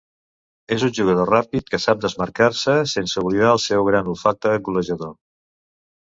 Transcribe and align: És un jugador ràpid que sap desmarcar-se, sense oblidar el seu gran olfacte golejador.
És 0.75 0.85
un 0.85 0.93
jugador 0.99 1.29
ràpid 1.31 1.69
que 1.73 1.79
sap 1.83 2.01
desmarcar-se, 2.05 2.75
sense 2.93 3.23
oblidar 3.25 3.53
el 3.59 3.63
seu 3.67 3.87
gran 3.93 4.11
olfacte 4.17 4.57
golejador. 4.71 5.15